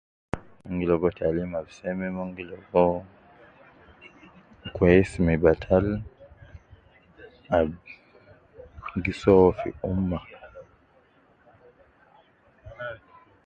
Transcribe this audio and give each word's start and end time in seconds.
Mon 0.63 0.73
gi 0.79 0.85
Ligo 0.89 1.09
taalim 1.17 1.51
al 1.59 1.67
seme 1.77 2.07
mon 2.15 2.29
gi 2.35 2.43
ligo 2.49 2.83
kweis 4.75 5.11
me 5.25 5.33
batal 5.43 5.87
al 7.55 7.67
gi 9.03 9.13
souwo 9.21 9.47
fi 9.59 9.69
ummah. 9.91 10.25